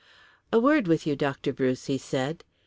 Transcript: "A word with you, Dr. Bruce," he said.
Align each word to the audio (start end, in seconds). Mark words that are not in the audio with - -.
"A 0.51 0.59
word 0.59 0.87
with 0.87 1.05
you, 1.05 1.15
Dr. 1.15 1.53
Bruce," 1.53 1.85
he 1.85 1.99
said. 1.99 2.43